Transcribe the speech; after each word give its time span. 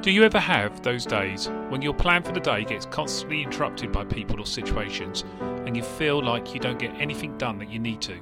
Do 0.00 0.12
you 0.12 0.22
ever 0.22 0.38
have 0.38 0.80
those 0.84 1.04
days 1.04 1.48
when 1.70 1.82
your 1.82 1.94
plan 1.94 2.22
for 2.22 2.30
the 2.30 2.38
day 2.38 2.64
gets 2.64 2.86
constantly 2.86 3.42
interrupted 3.42 3.90
by 3.90 4.04
people 4.04 4.40
or 4.40 4.46
situations 4.46 5.24
and 5.40 5.76
you 5.76 5.82
feel 5.82 6.22
like 6.22 6.54
you 6.54 6.60
don't 6.60 6.78
get 6.78 6.94
anything 7.00 7.36
done 7.36 7.58
that 7.58 7.68
you 7.68 7.80
need 7.80 8.00
to? 8.02 8.14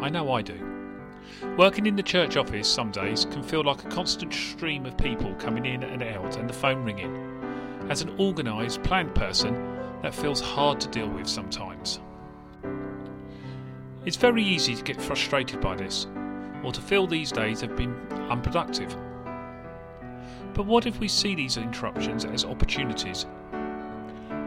I 0.00 0.08
know 0.08 0.32
I 0.32 0.42
do. 0.42 0.73
Working 1.56 1.86
in 1.86 1.96
the 1.96 2.02
church 2.02 2.36
office 2.36 2.68
some 2.68 2.90
days 2.90 3.24
can 3.26 3.42
feel 3.42 3.62
like 3.62 3.84
a 3.84 3.88
constant 3.88 4.32
stream 4.32 4.86
of 4.86 4.96
people 4.96 5.34
coming 5.34 5.66
in 5.66 5.82
and 5.82 6.02
out 6.02 6.36
and 6.36 6.48
the 6.48 6.54
phone 6.54 6.84
ringing. 6.84 7.14
As 7.90 8.02
an 8.02 8.14
organised, 8.18 8.82
planned 8.82 9.14
person, 9.14 9.54
that 10.02 10.14
feels 10.14 10.40
hard 10.40 10.80
to 10.80 10.88
deal 10.88 11.08
with 11.08 11.26
sometimes. 11.26 12.00
It's 14.04 14.16
very 14.16 14.42
easy 14.42 14.74
to 14.74 14.82
get 14.82 15.00
frustrated 15.00 15.60
by 15.60 15.76
this, 15.76 16.06
or 16.62 16.72
to 16.72 16.80
feel 16.80 17.06
these 17.06 17.32
days 17.32 17.60
have 17.62 17.76
been 17.76 17.94
unproductive. 18.30 18.94
But 20.52 20.66
what 20.66 20.86
if 20.86 21.00
we 21.00 21.08
see 21.08 21.34
these 21.34 21.56
interruptions 21.56 22.24
as 22.24 22.44
opportunities? 22.44 23.26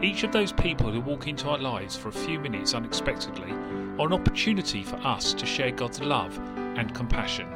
Each 0.00 0.22
of 0.22 0.30
those 0.30 0.52
people 0.52 0.92
who 0.92 1.00
walk 1.00 1.26
into 1.26 1.48
our 1.48 1.58
lives 1.58 1.96
for 1.96 2.08
a 2.08 2.12
few 2.12 2.38
minutes 2.38 2.72
unexpectedly 2.72 3.50
are 3.98 4.06
an 4.06 4.12
opportunity 4.12 4.84
for 4.84 4.94
us 4.98 5.34
to 5.34 5.44
share 5.44 5.72
God's 5.72 6.00
love 6.00 6.38
and 6.76 6.94
compassion. 6.94 7.48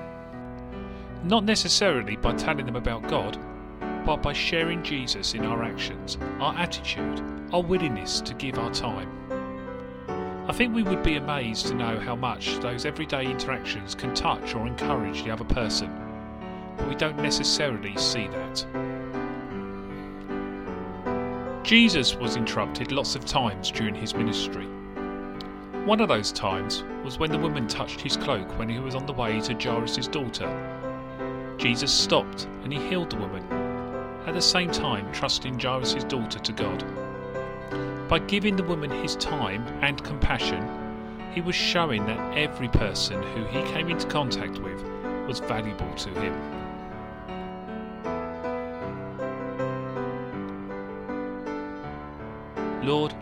Not 1.22 1.44
necessarily 1.44 2.16
by 2.16 2.32
telling 2.34 2.66
them 2.66 2.74
about 2.74 3.06
God, 3.06 3.38
but 4.04 4.22
by 4.22 4.32
sharing 4.32 4.82
Jesus 4.82 5.34
in 5.34 5.46
our 5.46 5.62
actions, 5.62 6.18
our 6.40 6.52
attitude, 6.58 7.22
our 7.52 7.62
willingness 7.62 8.20
to 8.22 8.34
give 8.34 8.58
our 8.58 8.74
time. 8.74 9.08
I 10.48 10.52
think 10.52 10.74
we 10.74 10.82
would 10.82 11.04
be 11.04 11.14
amazed 11.14 11.68
to 11.68 11.74
know 11.74 12.00
how 12.00 12.16
much 12.16 12.58
those 12.58 12.84
everyday 12.84 13.24
interactions 13.24 13.94
can 13.94 14.12
touch 14.16 14.56
or 14.56 14.66
encourage 14.66 15.22
the 15.22 15.30
other 15.30 15.44
person, 15.44 15.88
but 16.76 16.88
we 16.88 16.96
don't 16.96 17.18
necessarily 17.18 17.96
see 17.96 18.26
that. 18.26 18.66
Jesus 21.72 22.14
was 22.14 22.36
interrupted 22.36 22.92
lots 22.92 23.14
of 23.14 23.24
times 23.24 23.70
during 23.70 23.94
his 23.94 24.14
ministry. 24.14 24.66
One 25.86 26.02
of 26.02 26.08
those 26.08 26.30
times 26.30 26.84
was 27.02 27.18
when 27.18 27.32
the 27.32 27.38
woman 27.38 27.66
touched 27.66 27.98
his 27.98 28.14
cloak 28.14 28.58
when 28.58 28.68
he 28.68 28.78
was 28.78 28.94
on 28.94 29.06
the 29.06 29.14
way 29.14 29.40
to 29.40 29.54
Jairus' 29.54 30.06
daughter. 30.06 31.56
Jesus 31.56 31.90
stopped 31.90 32.46
and 32.62 32.74
he 32.74 32.88
healed 32.88 33.08
the 33.08 33.16
woman, 33.16 33.42
at 34.26 34.34
the 34.34 34.42
same 34.42 34.70
time 34.70 35.10
trusting 35.14 35.58
Jairus' 35.58 36.04
daughter 36.04 36.38
to 36.40 36.52
God. 36.52 36.84
By 38.06 38.18
giving 38.18 38.54
the 38.54 38.64
woman 38.64 38.90
his 38.90 39.16
time 39.16 39.66
and 39.80 40.04
compassion, 40.04 40.68
he 41.34 41.40
was 41.40 41.54
showing 41.54 42.04
that 42.04 42.36
every 42.36 42.68
person 42.68 43.22
who 43.22 43.46
he 43.46 43.62
came 43.72 43.88
into 43.88 44.06
contact 44.08 44.58
with 44.58 44.84
was 45.26 45.38
valuable 45.38 45.94
to 45.94 46.10
him. 46.20 46.34
Lord, 52.82 53.14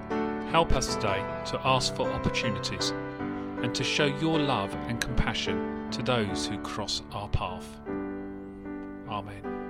Help 0.50 0.72
us 0.72 0.96
today 0.96 1.24
to 1.44 1.60
ask 1.64 1.94
for 1.94 2.10
opportunities 2.10 2.90
and 3.62 3.72
to 3.72 3.84
show 3.84 4.06
your 4.06 4.36
love 4.36 4.74
and 4.88 5.00
compassion 5.00 5.88
to 5.92 6.02
those 6.02 6.44
who 6.44 6.58
cross 6.58 7.02
our 7.12 7.28
path. 7.28 7.68
Amen. 9.08 9.69